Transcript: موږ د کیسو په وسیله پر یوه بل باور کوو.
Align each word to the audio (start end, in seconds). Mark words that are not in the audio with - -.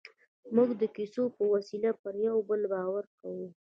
موږ 0.55 0.69
د 0.81 0.83
کیسو 0.95 1.23
په 1.35 1.43
وسیله 1.53 1.91
پر 2.01 2.13
یوه 2.25 2.41
بل 2.49 2.61
باور 2.71 3.03
کوو. 3.19 3.47